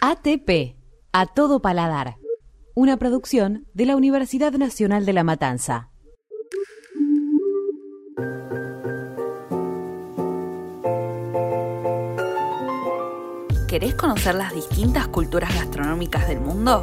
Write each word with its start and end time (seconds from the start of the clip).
ATP, 0.00 0.76
a 1.12 1.26
todo 1.26 1.62
paladar. 1.62 2.16
Una 2.74 2.98
producción 2.98 3.66
de 3.72 3.86
la 3.86 3.96
Universidad 3.96 4.52
Nacional 4.52 5.06
de 5.06 5.12
La 5.14 5.24
Matanza. 5.24 5.90
¿Querés 13.66 13.94
conocer 13.94 14.34
las 14.34 14.54
distintas 14.54 15.08
culturas 15.08 15.54
gastronómicas 15.54 16.28
del 16.28 16.40
mundo? 16.40 16.82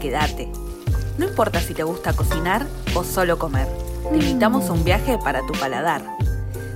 Quédate. 0.00 0.50
No 1.18 1.26
importa 1.26 1.60
si 1.60 1.74
te 1.74 1.82
gusta 1.82 2.14
cocinar 2.14 2.66
o 2.94 3.04
solo 3.04 3.38
comer. 3.38 3.68
Te 4.10 4.16
invitamos 4.16 4.70
a 4.70 4.72
un 4.72 4.84
viaje 4.84 5.18
para 5.22 5.46
tu 5.46 5.52
paladar. 5.52 6.02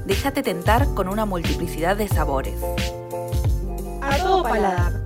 Déjate 0.05 0.43
tentar 0.43 0.93
con 0.95 1.09
una 1.09 1.25
multiplicidad 1.25 1.97
de 1.97 2.09
sabores. 2.09 2.61
A 4.03 4.19
todo 4.19 4.43
paladar. 4.43 5.04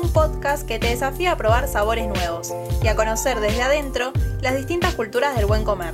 Un 0.00 0.12
podcast 0.12 0.64
que 0.64 0.78
te 0.78 0.86
desafía 0.86 1.32
a 1.32 1.36
probar 1.36 1.66
sabores 1.66 2.06
nuevos 2.06 2.54
y 2.80 2.86
a 2.86 2.94
conocer 2.94 3.40
desde 3.40 3.62
adentro 3.62 4.12
las 4.40 4.56
distintas 4.56 4.94
culturas 4.94 5.34
del 5.34 5.46
buen 5.46 5.64
comer. 5.64 5.92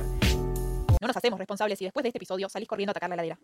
No 1.01 1.07
nos 1.07 1.17
hacemos 1.17 1.39
responsables 1.39 1.79
si 1.79 1.85
después 1.85 2.03
de 2.03 2.09
este 2.09 2.19
episodio 2.19 2.47
salís 2.47 2.67
corriendo 2.67 2.91
a 2.91 2.93
atacar 2.93 3.09
la 3.09 3.15
heladera. 3.15 3.39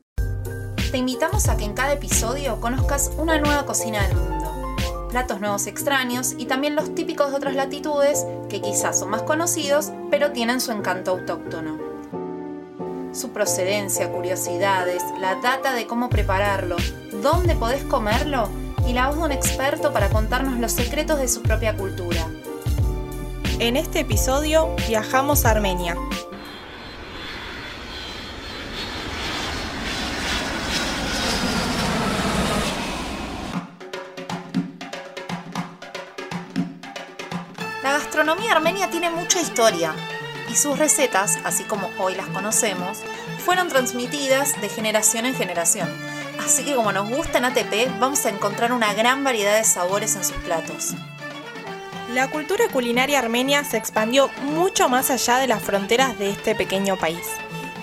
Te 0.92 1.00
invitamos 1.00 1.50
a 1.50 1.58
que 1.58 1.64
en 1.64 1.74
cada 1.74 1.94
episodio 1.94 2.62
conozcas 2.62 3.12
una 3.18 3.40
nueva 3.40 3.66
cocina 3.66 4.08
del 4.08 4.16
mundo, 4.16 4.76
platos 5.10 5.40
nuevos 5.40 5.66
extraños 5.66 6.36
y 6.38 6.46
también 6.46 6.76
los 6.76 6.94
típicos 6.94 7.32
de 7.32 7.38
otras 7.38 7.56
latitudes 7.56 8.28
que 8.48 8.62
quizás 8.62 9.00
son 9.00 9.10
más 9.10 9.24
conocidos, 9.24 9.92
pero 10.12 10.32
tienen 10.32 10.62
su 10.62 10.72
encanto 10.72 11.10
autóctono. 11.10 11.80
Su 13.14 13.32
procedencia, 13.32 14.12
curiosidades, 14.12 15.02
la 15.20 15.42
data 15.42 15.74
de 15.74 15.88
cómo 15.88 16.10
prepararlo, 16.10 16.76
dónde 17.24 17.56
podés 17.56 17.84
comerlo 17.86 18.48
y 18.88 18.94
la 18.94 19.08
voz 19.08 19.18
de 19.18 19.24
un 19.24 19.32
experto 19.32 19.94
para 19.94 20.10
contarnos 20.10 20.60
los 20.60 20.72
secretos 20.72 21.20
de 21.20 21.28
su 21.28 21.42
propia 21.42 21.76
cultura. 21.76 22.28
En 23.60 23.78
este 23.78 24.00
episodio 24.00 24.76
viajamos 24.88 25.46
a 25.46 25.52
Armenia. 25.52 25.96
La 37.84 37.94
gastronomía 37.94 38.52
armenia 38.52 38.90
tiene 38.90 39.10
mucha 39.10 39.42
historia 39.42 39.94
y 40.50 40.56
sus 40.56 40.78
recetas, 40.78 41.38
así 41.44 41.64
como 41.64 41.90
hoy 41.98 42.16
las 42.16 42.28
conocemos, 42.28 43.00
fueron 43.46 43.70
transmitidas 43.70 44.60
de 44.62 44.70
generación 44.70 45.26
en 45.26 45.36
generación. 45.36 46.11
Así 46.40 46.64
que 46.64 46.76
como 46.76 46.92
nos 46.92 47.10
gusta 47.10 47.38
en 47.38 47.46
ATP, 47.46 48.00
vamos 48.00 48.26
a 48.26 48.30
encontrar 48.30 48.72
una 48.72 48.94
gran 48.94 49.24
variedad 49.24 49.56
de 49.56 49.64
sabores 49.64 50.16
en 50.16 50.24
sus 50.24 50.38
platos. 50.38 50.96
La 52.14 52.30
cultura 52.30 52.66
culinaria 52.68 53.20
armenia 53.20 53.64
se 53.64 53.78
expandió 53.78 54.30
mucho 54.44 54.90
más 54.90 55.10
allá 55.10 55.38
de 55.38 55.48
las 55.48 55.64
fronteras 55.64 56.20
de 56.20 56.30
este 56.30 56.56
pequeño 56.56 56.98
país. 56.98 57.26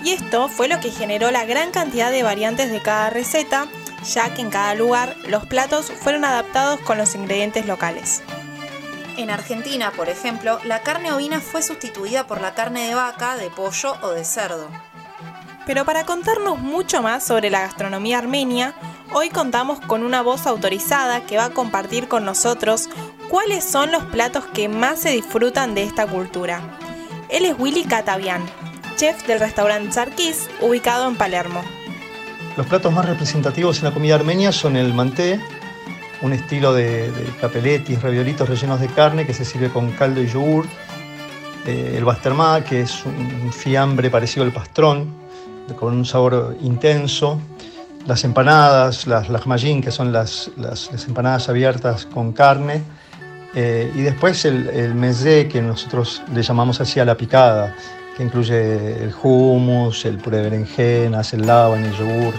Y 0.03 0.11
esto 0.11 0.47
fue 0.47 0.67
lo 0.67 0.79
que 0.79 0.91
generó 0.91 1.31
la 1.31 1.45
gran 1.45 1.71
cantidad 1.71 2.11
de 2.11 2.23
variantes 2.23 2.71
de 2.71 2.81
cada 2.81 3.09
receta, 3.09 3.67
ya 4.13 4.33
que 4.33 4.41
en 4.41 4.49
cada 4.49 4.75
lugar 4.75 5.15
los 5.27 5.45
platos 5.45 5.91
fueron 5.91 6.25
adaptados 6.25 6.79
con 6.81 6.97
los 6.97 7.15
ingredientes 7.15 7.65
locales. 7.65 8.21
En 9.17 9.29
Argentina, 9.29 9.91
por 9.91 10.07
ejemplo, 10.07 10.59
la 10.63 10.81
carne 10.81 11.11
ovina 11.11 11.41
fue 11.41 11.61
sustituida 11.61 12.25
por 12.25 12.39
la 12.39 12.53
carne 12.53 12.87
de 12.87 12.95
vaca, 12.95 13.35
de 13.35 13.49
pollo 13.49 13.97
o 14.01 14.11
de 14.11 14.23
cerdo. 14.23 14.69
Pero 15.69 15.85
para 15.85 16.03
contarnos 16.03 16.57
mucho 16.57 17.03
más 17.03 17.23
sobre 17.23 17.51
la 17.51 17.61
gastronomía 17.61 18.17
armenia, 18.17 18.73
hoy 19.13 19.29
contamos 19.29 19.79
con 19.79 20.01
una 20.01 20.23
voz 20.23 20.47
autorizada 20.47 21.27
que 21.27 21.37
va 21.37 21.45
a 21.45 21.49
compartir 21.51 22.07
con 22.07 22.25
nosotros 22.25 22.89
cuáles 23.29 23.65
son 23.65 23.91
los 23.91 24.03
platos 24.05 24.45
que 24.45 24.67
más 24.67 25.01
se 25.01 25.11
disfrutan 25.11 25.75
de 25.75 25.83
esta 25.83 26.07
cultura. 26.07 26.59
Él 27.29 27.45
es 27.45 27.53
Willy 27.55 27.83
Katavian, 27.83 28.41
chef 28.95 29.27
del 29.27 29.39
restaurante 29.39 29.91
Sarkis, 29.91 30.49
ubicado 30.59 31.07
en 31.07 31.15
Palermo. 31.15 31.61
Los 32.57 32.65
platos 32.65 32.91
más 32.91 33.05
representativos 33.05 33.77
en 33.77 33.83
la 33.83 33.91
comida 33.91 34.15
armenia 34.15 34.51
son 34.51 34.75
el 34.75 34.91
manté, 34.95 35.39
un 36.23 36.33
estilo 36.33 36.73
de, 36.73 37.11
de 37.11 37.25
capeletis, 37.39 38.01
raviolitos 38.01 38.49
rellenos 38.49 38.79
de 38.79 38.87
carne 38.87 39.27
que 39.27 39.35
se 39.35 39.45
sirve 39.45 39.69
con 39.69 39.91
caldo 39.91 40.19
y 40.19 40.25
yogur, 40.25 40.65
eh, 41.67 41.93
el 41.95 42.05
bastermá, 42.05 42.63
que 42.63 42.81
es 42.81 43.05
un 43.05 43.53
fiambre 43.53 44.09
parecido 44.09 44.43
al 44.43 44.51
pastrón, 44.51 45.28
con 45.75 45.93
un 45.93 46.05
sabor 46.05 46.57
intenso, 46.61 47.39
las 48.05 48.23
empanadas, 48.23 49.07
las 49.07 49.29
lahmacun, 49.29 49.81
que 49.81 49.91
son 49.91 50.11
las, 50.11 50.51
las, 50.57 50.91
las, 50.91 51.05
empanadas 51.07 51.49
abiertas 51.49 52.05
con 52.05 52.31
carne, 52.31 52.83
eh, 53.55 53.91
y 53.95 54.01
después 54.01 54.45
el, 54.45 54.67
el 54.69 54.95
mezé, 54.95 55.47
que 55.47 55.61
nosotros 55.61 56.21
le 56.33 56.41
llamamos 56.41 56.79
así 56.81 56.99
a 56.99 57.05
la 57.05 57.15
picada, 57.15 57.75
que 58.15 58.23
incluye 58.23 59.03
el 59.03 59.13
hummus, 59.23 60.05
el 60.05 60.17
puré 60.17 60.37
de 60.37 60.43
berenjenas, 60.43 61.33
el 61.33 61.45
laban, 61.45 61.83
el 61.83 61.93
yogur. 61.93 62.33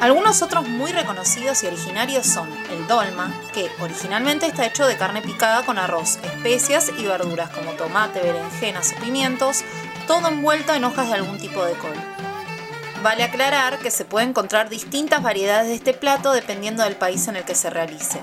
Algunos 0.00 0.42
otros 0.42 0.68
muy 0.68 0.92
reconocidos 0.92 1.64
y 1.64 1.66
originarios 1.66 2.24
son 2.24 2.48
el 2.70 2.86
dolma, 2.86 3.32
que 3.52 3.68
originalmente 3.80 4.46
está 4.46 4.64
hecho 4.64 4.86
de 4.86 4.96
carne 4.96 5.22
picada 5.22 5.64
con 5.64 5.76
arroz, 5.76 6.20
especias 6.22 6.92
y 6.96 7.04
verduras 7.04 7.50
como 7.50 7.72
tomate, 7.72 8.20
berenjenas 8.20 8.94
o 8.96 9.00
pimientos, 9.02 9.64
todo 10.06 10.28
envuelto 10.28 10.72
en 10.72 10.84
hojas 10.84 11.08
de 11.08 11.14
algún 11.14 11.38
tipo 11.38 11.64
de 11.64 11.72
col. 11.72 11.96
Vale 13.02 13.22
aclarar 13.22 13.78
que 13.78 13.90
se 13.90 14.04
puede 14.04 14.26
encontrar 14.26 14.68
distintas 14.68 15.22
variedades 15.22 15.68
de 15.68 15.74
este 15.74 15.94
plato 15.94 16.32
dependiendo 16.32 16.82
del 16.82 16.96
país 16.96 17.28
en 17.28 17.36
el 17.36 17.44
que 17.44 17.54
se 17.54 17.70
realice. 17.70 18.20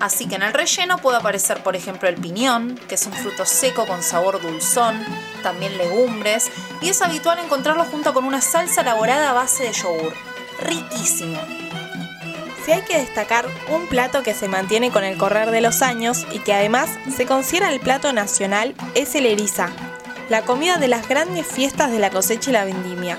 Así 0.00 0.26
que 0.26 0.36
en 0.36 0.42
el 0.42 0.52
relleno 0.52 0.98
puede 0.98 1.18
aparecer, 1.18 1.62
por 1.62 1.74
ejemplo, 1.74 2.08
el 2.08 2.16
piñón, 2.16 2.78
que 2.88 2.94
es 2.94 3.06
un 3.06 3.12
fruto 3.12 3.44
seco 3.44 3.86
con 3.86 4.02
sabor 4.02 4.40
dulzón, 4.40 5.04
también 5.42 5.76
legumbres, 5.78 6.50
y 6.80 6.88
es 6.88 7.02
habitual 7.02 7.38
encontrarlo 7.38 7.84
junto 7.84 8.14
con 8.14 8.24
una 8.24 8.40
salsa 8.40 8.82
elaborada 8.82 9.30
a 9.30 9.34
base 9.34 9.64
de 9.64 9.72
yogur 9.72 10.14
riquísimo. 10.60 11.40
Si 12.64 12.72
hay 12.72 12.82
que 12.82 12.98
destacar 12.98 13.46
un 13.68 13.86
plato 13.88 14.22
que 14.22 14.32
se 14.32 14.48
mantiene 14.48 14.90
con 14.90 15.04
el 15.04 15.18
correr 15.18 15.50
de 15.50 15.60
los 15.60 15.82
años 15.82 16.26
y 16.32 16.38
que 16.38 16.54
además 16.54 16.88
se 17.14 17.26
considera 17.26 17.70
el 17.70 17.80
plato 17.80 18.12
nacional 18.12 18.74
es 18.94 19.14
el 19.14 19.26
eriza, 19.26 19.70
la 20.30 20.42
comida 20.42 20.78
de 20.78 20.88
las 20.88 21.06
grandes 21.08 21.46
fiestas 21.46 21.90
de 21.90 21.98
la 21.98 22.10
cosecha 22.10 22.50
y 22.50 22.52
la 22.54 22.64
vendimia. 22.64 23.18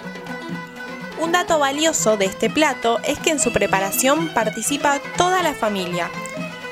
Un 1.17 1.31
dato 1.31 1.59
valioso 1.59 2.17
de 2.17 2.25
este 2.25 2.49
plato 2.49 2.99
es 3.03 3.19
que 3.19 3.31
en 3.31 3.39
su 3.39 3.53
preparación 3.53 4.27
participa 4.29 4.99
toda 5.17 5.41
la 5.43 5.53
familia. 5.53 6.09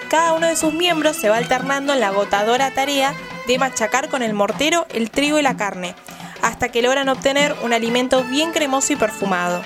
Cada 0.09 0.34
uno 0.34 0.48
de 0.48 0.58
sus 0.58 0.74
miembros 0.74 1.16
se 1.16 1.30
va 1.30 1.38
alternando 1.38 1.94
en 1.94 2.02
la 2.02 2.08
agotadora 2.08 2.72
tarea 2.72 3.14
de 3.48 3.58
machacar 3.58 4.09
con 4.09 4.22
el 4.22 4.34
mortero 4.34 4.86
el 4.90 5.09
trigo 5.09 5.40
y 5.40 5.42
la 5.42 5.56
carne, 5.56 5.96
hasta 6.42 6.70
que 6.70 6.82
logran 6.82 7.08
obtener 7.08 7.56
un 7.64 7.72
alimento 7.72 8.24
bien 8.26 8.52
cremoso 8.52 8.94
y 8.94 8.96
perfumado. 8.98 9.62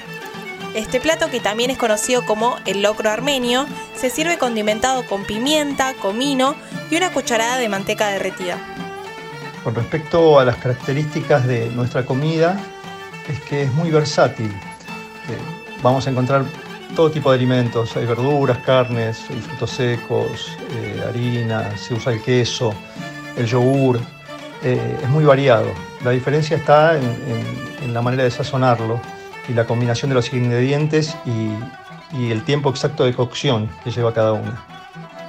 Este 0.76 1.02
plato, 1.02 1.32
que 1.32 1.40
también 1.40 1.72
es 1.72 1.78
conocido 1.80 2.24
como 2.24 2.56
el 2.66 2.84
locro 2.84 3.10
armenio, 3.10 3.66
se 3.96 4.12
sirve 4.12 4.38
condimentado 4.38 5.06
con 5.08 5.26
pimienta, 5.26 5.96
comino 5.96 6.56
y 6.92 6.98
una 6.98 7.12
cucharada 7.12 7.58
de 7.58 7.68
manteca 7.68 8.10
derretida. 8.10 8.58
Con 9.64 9.74
respecto 9.74 10.40
a 10.40 10.46
las 10.46 10.58
características 10.58 11.48
de 11.48 11.68
nuestra 11.72 12.06
comida, 12.06 12.60
es 13.28 13.42
que 13.42 13.64
es 13.64 13.74
muy 13.74 13.90
versátil. 13.90 14.54
Eh, 15.30 15.38
vamos 15.82 16.08
a 16.08 16.10
encontrar 16.10 16.46
todo 16.96 17.12
tipo 17.12 17.32
de 17.32 17.38
alimentos, 17.38 17.96
hay 17.96 18.06
verduras, 18.06 18.58
carnes, 18.60 19.20
frutos 19.20 19.72
secos, 19.72 20.52
eh, 20.72 21.04
harina, 21.08 21.78
se 21.78 21.94
usa 21.94 22.14
el 22.14 22.22
queso, 22.22 22.74
el 23.36 23.46
yogur, 23.46 24.00
eh, 24.64 25.00
es 25.04 25.10
muy 25.10 25.26
variado. 25.26 25.68
La 26.04 26.12
diferencia 26.12 26.58
está 26.58 26.98
en, 26.98 27.04
en, 27.04 27.84
en 27.84 27.94
la 27.94 28.02
manera 28.02 28.24
de 28.24 28.32
sazonarlo 28.32 29.00
y 29.48 29.54
la 29.54 29.66
combinación 29.66 30.10
de 30.10 30.16
los 30.16 30.32
ingredientes 30.34 31.16
y, 31.26 32.18
y, 32.18 32.32
el 32.32 32.44
tiempo 32.44 32.70
exacto 32.70 33.04
de 33.04 33.14
cocción 33.14 33.69
que 33.84 33.92
lleva 33.92 34.13
cada 34.13 34.34
una. 34.34 34.66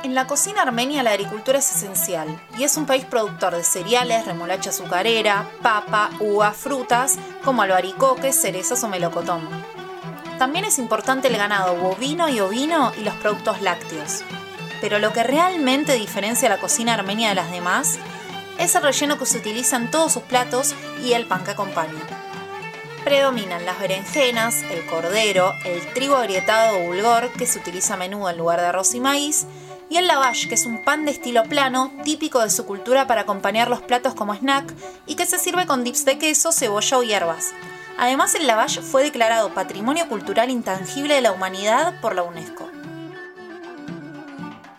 En 0.02 0.14
la 0.14 0.26
cocina 0.26 0.62
armenia 0.62 1.02
la 1.02 1.10
agricultura 1.10 1.58
es 1.58 1.70
esencial 1.74 2.28
y 2.56 2.62
es 2.62 2.76
un 2.76 2.86
país 2.86 3.04
productor 3.04 3.56
de 3.56 3.64
cereales, 3.64 4.26
remolacha 4.26 4.70
azucarera, 4.70 5.46
papa, 5.60 6.10
uva, 6.20 6.52
frutas 6.52 7.18
como 7.44 7.62
albaricoques, 7.62 8.40
cerezas 8.40 8.82
o 8.84 8.88
melocotón. 8.88 9.40
También 10.38 10.64
es 10.64 10.78
importante 10.78 11.28
el 11.28 11.36
ganado 11.36 11.76
bovino 11.76 12.28
y 12.28 12.40
ovino 12.40 12.92
y 12.98 13.02
los 13.02 13.14
productos 13.14 13.60
lácteos. 13.60 14.22
Pero 14.80 14.98
lo 14.98 15.12
que 15.12 15.24
realmente 15.24 15.94
diferencia 15.94 16.48
la 16.48 16.58
cocina 16.58 16.94
armenia 16.94 17.30
de 17.30 17.34
las 17.34 17.50
demás 17.50 17.98
es 18.58 18.74
el 18.74 18.82
relleno 18.82 19.18
que 19.18 19.26
se 19.26 19.38
utiliza 19.38 19.76
en 19.76 19.90
todos 19.90 20.12
sus 20.12 20.22
platos 20.22 20.74
y 21.02 21.12
el 21.12 21.26
pan 21.26 21.44
que 21.44 21.50
acompaña 21.50 22.28
predominan 23.08 23.64
las 23.64 23.80
berenjenas, 23.80 24.62
el 24.64 24.84
cordero, 24.84 25.54
el 25.64 25.80
trigo 25.94 26.16
agrietado 26.16 26.76
o 26.76 26.86
bulgur, 26.88 27.32
que 27.32 27.46
se 27.46 27.58
utiliza 27.58 27.94
a 27.94 27.96
menudo 27.96 28.28
en 28.28 28.36
lugar 28.36 28.60
de 28.60 28.66
arroz 28.66 28.94
y 28.94 29.00
maíz, 29.00 29.46
y 29.88 29.96
el 29.96 30.06
lavash, 30.06 30.46
que 30.46 30.56
es 30.56 30.66
un 30.66 30.84
pan 30.84 31.06
de 31.06 31.12
estilo 31.12 31.44
plano, 31.44 31.90
típico 32.04 32.40
de 32.40 32.50
su 32.50 32.66
cultura 32.66 33.06
para 33.06 33.22
acompañar 33.22 33.70
los 33.70 33.80
platos 33.80 34.14
como 34.14 34.34
snack 34.34 34.74
y 35.06 35.14
que 35.14 35.24
se 35.24 35.38
sirve 35.38 35.66
con 35.66 35.84
dips 35.84 36.04
de 36.04 36.18
queso, 36.18 36.52
cebolla 36.52 36.98
o 36.98 37.02
hierbas. 37.02 37.52
Además, 37.98 38.36
el 38.36 38.46
lavash 38.46 38.80
fue 38.80 39.02
declarado 39.02 39.52
Patrimonio 39.52 40.08
Cultural 40.08 40.50
Intangible 40.50 41.14
de 41.14 41.20
la 41.20 41.32
Humanidad 41.32 42.00
por 42.00 42.14
la 42.14 42.22
UNESCO. 42.22 42.70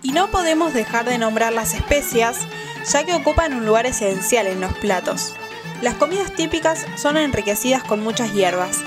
Y 0.02 0.14
no 0.14 0.32
podemos 0.32 0.74
dejar 0.74 1.04
de 1.04 1.18
nombrar 1.18 1.52
las 1.52 1.74
especias, 1.74 2.38
ya 2.90 3.04
que 3.04 3.14
ocupan 3.14 3.54
un 3.54 3.66
lugar 3.66 3.86
esencial 3.86 4.48
en 4.48 4.62
los 4.62 4.72
platos. 4.78 5.36
Las 5.82 5.96
comidas 5.96 6.32
típicas 6.32 6.86
son 6.96 7.18
enriquecidas 7.18 7.84
con 7.84 8.00
muchas 8.00 8.34
hierbas, 8.34 8.80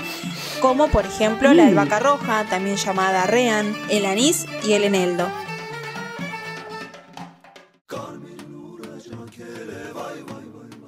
como 0.61 0.87
por 0.87 1.05
ejemplo 1.05 1.53
la 1.53 1.67
albahaca 1.67 1.99
roja, 1.99 2.45
también 2.45 2.77
llamada 2.77 3.27
rean, 3.27 3.75
el 3.89 4.07
anís 4.07 4.47
y 4.63 4.73
el 4.73 4.83
eneldo. 4.83 5.27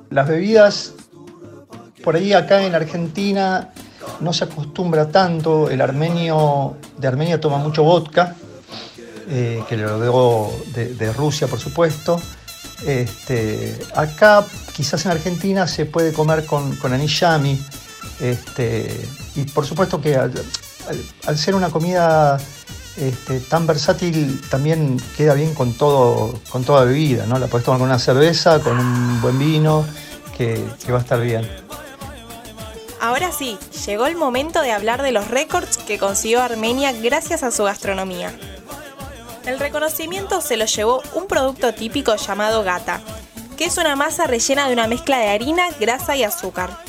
Las 0.10 0.28
bebidas, 0.28 0.95
por 2.06 2.16
ahí 2.16 2.34
acá 2.34 2.64
en 2.64 2.76
Argentina 2.76 3.72
no 4.20 4.32
se 4.32 4.44
acostumbra 4.44 5.10
tanto, 5.10 5.72
el 5.72 5.82
armenio 5.82 6.78
de 6.98 7.08
Armenia 7.08 7.42
toma 7.42 7.58
mucho 7.58 7.84
vodka, 7.84 8.36
eh, 9.28 9.64
que 9.68 9.76
lo 9.76 10.00
debo 10.00 10.56
de, 10.76 11.12
Rusia 11.14 11.48
por 11.48 11.60
supuesto. 11.60 12.22
Este, 12.86 13.76
acá 13.96 14.46
quizás 14.72 15.04
en 15.06 15.14
Argentina 15.14 15.66
se 15.66 15.86
puede 15.86 16.14
comer 16.14 16.46
con, 16.46 16.76
con 16.76 16.94
anishami, 16.94 17.60
este, 18.20 19.10
y 19.36 19.44
por 19.46 19.66
supuesto 19.66 20.00
que 20.00 20.16
al, 20.16 21.38
ser 21.38 21.56
una 21.56 21.72
comida 21.72 22.38
este, 22.98 23.40
tan 23.40 23.66
versátil 23.66 24.42
también 24.48 25.02
queda 25.18 25.34
bien 25.34 25.56
con, 25.56 25.74
todo, 25.74 26.40
con 26.52 26.64
toda 26.64 26.86
bebida, 26.86 27.26
¿no? 27.26 27.40
La 27.40 27.48
puedes 27.48 27.66
tomar 27.66 27.80
con 27.80 27.90
una 27.90 27.98
cerveza, 27.98 28.60
con 28.60 28.78
un 28.78 29.22
buen 29.22 29.40
vino, 29.40 29.84
que, 30.38 30.64
que 30.86 30.92
va 30.92 31.00
a 31.00 31.02
estar 31.02 31.20
bien. 31.20 31.50
Ahora 33.06 33.32
sí, 33.32 33.60
llegó 33.86 34.08
el 34.08 34.16
momento 34.16 34.64
de 34.64 34.72
hablar 34.72 35.04
de 35.04 35.12
los 35.12 35.28
récords 35.28 35.78
que 35.78 36.00
consiguió 36.00 36.42
Armenia 36.42 36.92
gracias 36.92 37.44
a 37.44 37.52
su 37.52 37.64
gastronomía. 37.64 38.34
El 39.46 39.60
reconocimiento 39.60 40.42
se 40.42 40.58
lo 40.58 40.66
llevó 40.66 41.04
un 41.14 41.28
producto 41.28 41.72
típico 41.76 42.16
llamado 42.16 42.64
gata, 42.64 43.02
que 43.58 43.66
es 43.66 43.78
una 43.78 43.96
masa 43.96 44.26
rellena 44.26 44.66
de 44.66 44.74
una 44.74 44.88
mezcla 44.88 45.20
de 45.20 45.28
harina, 45.28 45.68
grasa 45.80 46.16
y 46.16 46.24
azúcar. 46.24 46.80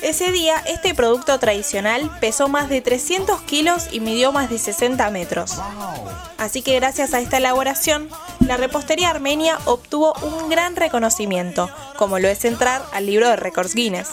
Ese 0.00 0.30
día, 0.30 0.62
este 0.68 0.94
producto 0.94 1.36
tradicional 1.40 2.08
pesó 2.20 2.46
más 2.46 2.68
de 2.68 2.80
300 2.80 3.40
kilos 3.40 3.88
y 3.90 3.98
midió 3.98 4.30
más 4.30 4.50
de 4.50 4.60
60 4.60 5.10
metros. 5.10 5.56
Así 6.36 6.62
que 6.62 6.76
gracias 6.76 7.14
a 7.14 7.20
esta 7.20 7.38
elaboración, 7.38 8.08
la 8.46 8.58
repostería 8.58 9.10
armenia 9.10 9.58
obtuvo 9.64 10.14
un 10.22 10.50
gran 10.50 10.76
reconocimiento, 10.76 11.68
como 11.96 12.20
lo 12.20 12.28
es 12.28 12.44
entrar 12.44 12.84
al 12.92 13.06
libro 13.06 13.28
de 13.28 13.34
récords 13.34 13.74
Guinness. 13.74 14.08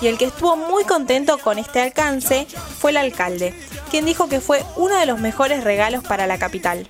Y 0.00 0.06
el 0.06 0.16
que 0.16 0.26
estuvo 0.26 0.56
muy 0.56 0.84
contento 0.84 1.38
con 1.38 1.58
este 1.58 1.80
alcance 1.80 2.46
fue 2.46 2.92
el 2.92 2.98
alcalde, 2.98 3.52
quien 3.90 4.04
dijo 4.04 4.28
que 4.28 4.40
fue 4.40 4.64
uno 4.76 4.96
de 4.96 5.06
los 5.06 5.18
mejores 5.18 5.64
regalos 5.64 6.04
para 6.04 6.26
la 6.26 6.38
capital. 6.38 6.86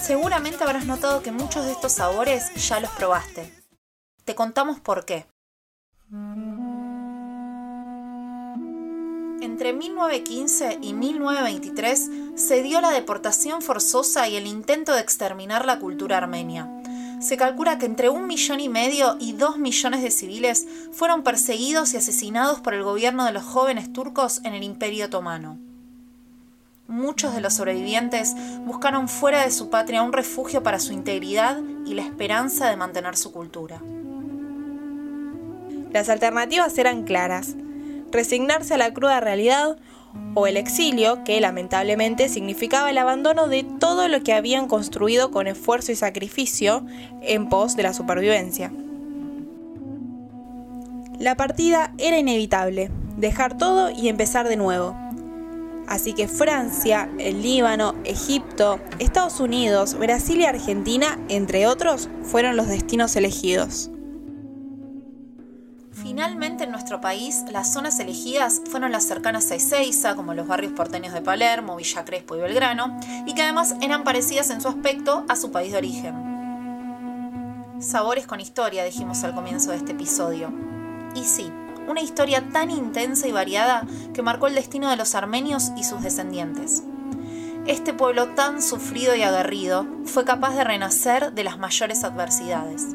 Seguramente 0.00 0.64
habrás 0.64 0.84
notado 0.84 1.22
que 1.22 1.32
muchos 1.32 1.64
de 1.64 1.72
estos 1.72 1.92
sabores 1.92 2.52
ya 2.68 2.80
los 2.80 2.90
probaste. 2.90 3.50
Te 4.24 4.34
contamos 4.34 4.80
por 4.80 5.04
qué. 5.04 5.26
Entre 9.40 9.72
1915 9.72 10.78
y 10.82 10.92
1923 10.92 12.10
se 12.34 12.62
dio 12.62 12.80
la 12.80 12.90
deportación 12.90 13.62
forzosa 13.62 14.28
y 14.28 14.36
el 14.36 14.46
intento 14.46 14.92
de 14.92 15.00
exterminar 15.00 15.64
la 15.64 15.78
cultura 15.78 16.18
armenia. 16.18 16.81
Se 17.22 17.36
calcula 17.36 17.78
que 17.78 17.86
entre 17.86 18.08
un 18.08 18.26
millón 18.26 18.58
y 18.58 18.68
medio 18.68 19.16
y 19.20 19.32
dos 19.32 19.56
millones 19.56 20.02
de 20.02 20.10
civiles 20.10 20.66
fueron 20.90 21.22
perseguidos 21.22 21.94
y 21.94 21.96
asesinados 21.96 22.60
por 22.60 22.74
el 22.74 22.82
gobierno 22.82 23.24
de 23.24 23.32
los 23.32 23.44
jóvenes 23.44 23.92
turcos 23.92 24.40
en 24.44 24.54
el 24.54 24.64
Imperio 24.64 25.06
Otomano. 25.06 25.56
Muchos 26.88 27.32
de 27.32 27.40
los 27.40 27.54
sobrevivientes 27.54 28.34
buscaron 28.66 29.08
fuera 29.08 29.44
de 29.44 29.52
su 29.52 29.70
patria 29.70 30.02
un 30.02 30.12
refugio 30.12 30.64
para 30.64 30.80
su 30.80 30.92
integridad 30.92 31.60
y 31.86 31.94
la 31.94 32.02
esperanza 32.02 32.68
de 32.68 32.76
mantener 32.76 33.16
su 33.16 33.30
cultura. 33.30 33.80
Las 35.92 36.08
alternativas 36.08 36.76
eran 36.76 37.04
claras 37.04 37.54
resignarse 38.10 38.74
a 38.74 38.78
la 38.78 38.92
cruda 38.92 39.20
realidad 39.20 39.78
o 40.34 40.46
el 40.46 40.56
exilio, 40.56 41.24
que 41.24 41.40
lamentablemente 41.40 42.28
significaba 42.28 42.90
el 42.90 42.98
abandono 42.98 43.48
de 43.48 43.64
todo 43.64 44.08
lo 44.08 44.22
que 44.22 44.32
habían 44.32 44.68
construido 44.68 45.30
con 45.30 45.46
esfuerzo 45.46 45.92
y 45.92 45.96
sacrificio 45.96 46.84
en 47.20 47.48
pos 47.48 47.76
de 47.76 47.82
la 47.82 47.92
supervivencia. 47.92 48.72
La 51.18 51.36
partida 51.36 51.94
era 51.98 52.18
inevitable, 52.18 52.90
dejar 53.16 53.56
todo 53.56 53.90
y 53.90 54.08
empezar 54.08 54.48
de 54.48 54.56
nuevo. 54.56 54.96
Así 55.86 56.14
que 56.14 56.26
Francia, 56.26 57.08
el 57.18 57.42
Líbano, 57.42 57.94
Egipto, 58.04 58.80
Estados 58.98 59.38
Unidos, 59.38 59.94
Brasil 59.94 60.40
y 60.40 60.46
Argentina, 60.46 61.20
entre 61.28 61.68
otros, 61.68 62.08
fueron 62.22 62.56
los 62.56 62.66
destinos 62.66 63.14
elegidos. 63.14 63.91
Finalmente 65.92 66.64
en 66.64 66.70
nuestro 66.70 67.00
país 67.00 67.44
las 67.50 67.72
zonas 67.72 68.00
elegidas 68.00 68.62
fueron 68.70 68.92
las 68.92 69.04
cercanas 69.04 69.50
a 69.50 69.56
Ezeiza, 69.56 70.14
como 70.14 70.34
los 70.34 70.46
barrios 70.46 70.72
porteños 70.72 71.12
de 71.12 71.20
Palermo, 71.20 71.76
Villa 71.76 72.04
Crespo 72.04 72.36
y 72.36 72.40
Belgrano, 72.40 72.98
y 73.26 73.34
que 73.34 73.42
además 73.42 73.74
eran 73.82 74.02
parecidas 74.02 74.50
en 74.50 74.60
su 74.60 74.68
aspecto 74.68 75.24
a 75.28 75.36
su 75.36 75.50
país 75.50 75.72
de 75.72 75.78
origen. 75.78 76.32
Sabores 77.80 78.26
con 78.26 78.40
historia, 78.40 78.84
dijimos 78.84 79.22
al 79.24 79.34
comienzo 79.34 79.70
de 79.70 79.76
este 79.76 79.92
episodio. 79.92 80.52
Y 81.14 81.24
sí, 81.24 81.52
una 81.88 82.00
historia 82.00 82.42
tan 82.52 82.70
intensa 82.70 83.28
y 83.28 83.32
variada 83.32 83.86
que 84.14 84.22
marcó 84.22 84.46
el 84.46 84.54
destino 84.54 84.88
de 84.88 84.96
los 84.96 85.14
armenios 85.14 85.72
y 85.76 85.84
sus 85.84 86.02
descendientes. 86.02 86.84
Este 87.66 87.92
pueblo 87.92 88.30
tan 88.30 88.62
sufrido 88.62 89.14
y 89.14 89.22
aguerrido 89.22 89.86
fue 90.04 90.24
capaz 90.24 90.54
de 90.54 90.64
renacer 90.64 91.32
de 91.32 91.44
las 91.44 91.58
mayores 91.58 92.02
adversidades. 92.02 92.88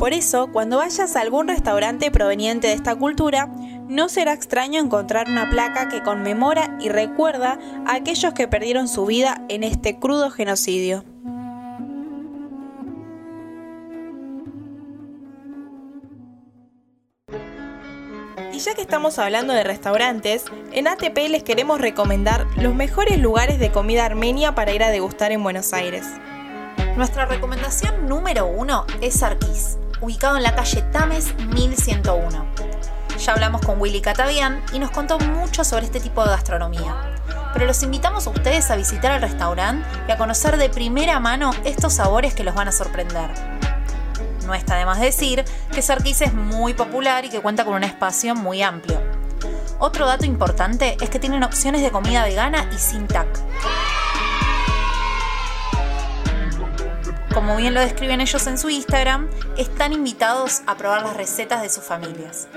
Por 0.00 0.14
eso, 0.14 0.48
cuando 0.50 0.78
vayas 0.78 1.14
a 1.14 1.20
algún 1.20 1.46
restaurante 1.46 2.10
proveniente 2.10 2.68
de 2.68 2.72
esta 2.72 2.96
cultura, 2.96 3.48
no 3.86 4.08
será 4.08 4.32
extraño 4.32 4.80
encontrar 4.80 5.28
una 5.28 5.50
placa 5.50 5.90
que 5.90 6.02
conmemora 6.02 6.78
y 6.80 6.88
recuerda 6.88 7.58
a 7.86 7.96
aquellos 7.96 8.32
que 8.32 8.48
perdieron 8.48 8.88
su 8.88 9.04
vida 9.04 9.42
en 9.50 9.62
este 9.62 9.98
crudo 9.98 10.30
genocidio. 10.30 11.04
Y 18.54 18.58
ya 18.58 18.74
que 18.74 18.80
estamos 18.80 19.18
hablando 19.18 19.52
de 19.52 19.64
restaurantes, 19.64 20.46
en 20.72 20.88
ATP 20.88 21.28
les 21.28 21.42
queremos 21.42 21.78
recomendar 21.78 22.46
los 22.56 22.74
mejores 22.74 23.18
lugares 23.18 23.58
de 23.58 23.70
comida 23.70 24.06
armenia 24.06 24.54
para 24.54 24.72
ir 24.72 24.82
a 24.82 24.88
degustar 24.88 25.30
en 25.30 25.42
Buenos 25.42 25.74
Aires. 25.74 26.06
Nuestra 26.96 27.26
recomendación 27.26 28.08
número 28.08 28.46
uno 28.46 28.86
es 29.02 29.22
Arquís 29.22 29.76
ubicado 30.00 30.36
en 30.36 30.42
la 30.42 30.54
calle 30.54 30.82
Tames 30.92 31.34
1101. 31.38 32.46
Ya 33.18 33.32
hablamos 33.32 33.60
con 33.60 33.80
Willy 33.80 34.00
Catavian 34.00 34.62
y 34.72 34.78
nos 34.78 34.90
contó 34.90 35.18
mucho 35.18 35.62
sobre 35.64 35.84
este 35.84 36.00
tipo 36.00 36.22
de 36.24 36.30
gastronomía. 36.30 36.96
Pero 37.52 37.66
los 37.66 37.82
invitamos 37.82 38.26
a 38.26 38.30
ustedes 38.30 38.70
a 38.70 38.76
visitar 38.76 39.12
el 39.12 39.22
restaurante 39.22 39.86
y 40.08 40.12
a 40.12 40.16
conocer 40.16 40.56
de 40.56 40.70
primera 40.70 41.20
mano 41.20 41.50
estos 41.64 41.94
sabores 41.94 42.34
que 42.34 42.44
los 42.44 42.54
van 42.54 42.68
a 42.68 42.72
sorprender. 42.72 43.30
No 44.46 44.54
está 44.54 44.76
de 44.76 44.86
más 44.86 45.00
decir 45.00 45.44
que 45.72 45.82
Sarkis 45.82 46.22
es 46.22 46.32
muy 46.32 46.74
popular 46.74 47.24
y 47.24 47.28
que 47.28 47.40
cuenta 47.40 47.64
con 47.64 47.74
un 47.74 47.84
espacio 47.84 48.34
muy 48.34 48.62
amplio. 48.62 49.00
Otro 49.78 50.06
dato 50.06 50.24
importante 50.24 50.96
es 51.00 51.10
que 51.10 51.18
tienen 51.18 51.42
opciones 51.42 51.82
de 51.82 51.90
comida 51.90 52.24
vegana 52.24 52.68
y 52.74 52.78
sin 52.78 53.06
TAC. 53.06 53.28
Como 57.32 57.56
bien 57.56 57.74
lo 57.74 57.80
describen 57.80 58.20
ellos 58.20 58.44
en 58.48 58.58
su 58.58 58.70
Instagram, 58.70 59.28
están 59.56 59.92
invitados 59.92 60.62
a 60.66 60.76
probar 60.76 61.02
las 61.02 61.16
recetas 61.16 61.62
de 61.62 61.68
sus 61.68 61.84
familias. 61.84 62.48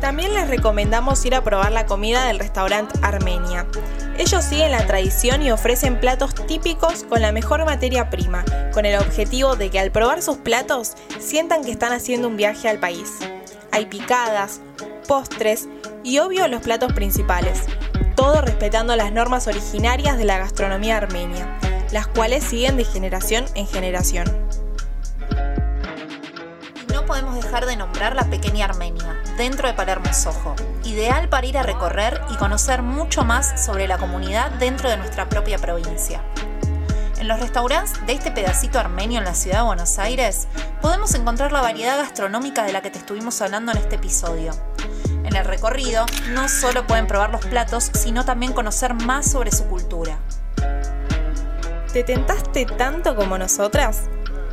También 0.00 0.32
les 0.32 0.48
recomendamos 0.48 1.22
ir 1.26 1.34
a 1.34 1.44
probar 1.44 1.70
la 1.70 1.84
comida 1.84 2.24
del 2.24 2.38
restaurante 2.38 2.98
Armenia. 3.02 3.66
Ellos 4.16 4.42
siguen 4.42 4.70
la 4.70 4.86
tradición 4.86 5.42
y 5.42 5.50
ofrecen 5.50 6.00
platos 6.00 6.34
típicos 6.34 7.04
con 7.04 7.20
la 7.20 7.30
mejor 7.30 7.66
materia 7.66 8.08
prima, 8.08 8.42
con 8.72 8.86
el 8.86 8.98
objetivo 8.98 9.54
de 9.54 9.68
que 9.68 9.78
al 9.78 9.90
probar 9.90 10.22
sus 10.22 10.38
platos 10.38 10.94
sientan 11.18 11.62
que 11.62 11.72
están 11.72 11.92
haciendo 11.92 12.26
un 12.26 12.38
viaje 12.38 12.70
al 12.70 12.80
país. 12.80 13.18
Hay 13.70 13.84
picadas, 13.84 14.62
postres 15.06 15.68
y 16.02 16.20
obvio 16.20 16.48
los 16.48 16.62
platos 16.62 16.94
principales, 16.94 17.64
todo 18.16 18.40
respetando 18.40 18.96
las 18.96 19.12
normas 19.12 19.46
originarias 19.46 20.16
de 20.16 20.24
la 20.24 20.38
gastronomía 20.38 20.96
armenia 20.96 21.59
las 21.92 22.06
cuales 22.06 22.44
siguen 22.44 22.76
de 22.76 22.84
generación 22.84 23.44
en 23.54 23.66
generación. 23.66 24.26
no 26.92 27.06
podemos 27.06 27.34
dejar 27.34 27.66
de 27.66 27.76
nombrar 27.76 28.14
la 28.14 28.28
pequeña 28.30 28.66
Armenia, 28.66 29.20
dentro 29.36 29.66
de 29.66 29.74
Palermo 29.74 30.12
Sojo, 30.12 30.54
ideal 30.84 31.28
para 31.28 31.46
ir 31.46 31.58
a 31.58 31.62
recorrer 31.62 32.20
y 32.30 32.36
conocer 32.36 32.82
mucho 32.82 33.24
más 33.24 33.64
sobre 33.64 33.88
la 33.88 33.98
comunidad 33.98 34.50
dentro 34.52 34.88
de 34.88 34.96
nuestra 34.96 35.28
propia 35.28 35.58
provincia. 35.58 36.22
En 37.18 37.28
los 37.28 37.38
restaurantes 37.38 38.04
de 38.06 38.12
este 38.14 38.30
pedacito 38.30 38.78
armenio 38.78 39.18
en 39.18 39.24
la 39.24 39.34
ciudad 39.34 39.58
de 39.58 39.64
Buenos 39.64 39.98
Aires 39.98 40.48
podemos 40.80 41.14
encontrar 41.14 41.52
la 41.52 41.60
variedad 41.60 41.98
gastronómica 41.98 42.64
de 42.64 42.72
la 42.72 42.80
que 42.80 42.90
te 42.90 42.98
estuvimos 42.98 43.40
hablando 43.42 43.72
en 43.72 43.78
este 43.78 43.96
episodio. 43.96 44.52
En 45.24 45.36
el 45.36 45.44
recorrido 45.44 46.06
no 46.30 46.48
solo 46.48 46.86
pueden 46.86 47.06
probar 47.06 47.30
los 47.30 47.44
platos, 47.44 47.90
sino 47.94 48.24
también 48.24 48.52
conocer 48.52 48.94
más 48.94 49.30
sobre 49.30 49.52
su 49.52 49.64
cultura. 49.66 50.18
¿Te 51.92 52.04
tentaste 52.04 52.66
tanto 52.66 53.16
como 53.16 53.36
nosotras? 53.36 54.02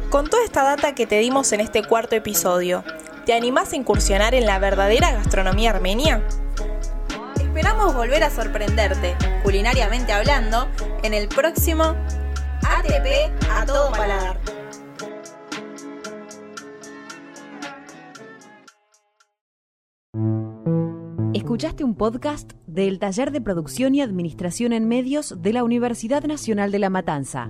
Con 0.10 0.28
toda 0.28 0.44
esta 0.44 0.64
data 0.64 0.96
que 0.96 1.06
te 1.06 1.20
dimos 1.20 1.52
en 1.52 1.60
este 1.60 1.84
cuarto 1.84 2.16
episodio, 2.16 2.84
¿te 3.28 3.34
animás 3.34 3.74
a 3.74 3.76
incursionar 3.76 4.34
en 4.34 4.48
la 4.48 4.58
verdadera 4.58 5.12
gastronomía 5.12 5.70
armenia? 5.70 6.24
Esperamos 7.40 7.94
volver 7.94 8.24
a 8.24 8.32
sorprenderte, 8.32 9.16
culinariamente 9.44 10.14
hablando, 10.14 10.68
en 11.04 11.14
el 11.14 11.28
próximo 11.28 11.96
ATP 12.64 13.32
a 13.52 13.66
todo 13.68 13.92
paladar. 13.92 14.57
Escuchaste 21.58 21.84
un 21.84 21.96
podcast 21.96 22.52
del 22.68 23.00
Taller 23.00 23.32
de 23.32 23.42
Producción 23.42 23.96
y 23.96 24.02
Administración 24.04 24.74
en 24.74 24.88
Medios 24.88 25.42
de 25.42 25.54
la 25.54 25.64
Universidad 25.64 26.24
Nacional 26.24 26.72
de 26.72 26.78
La 26.78 26.92
Matanza. 26.92 27.50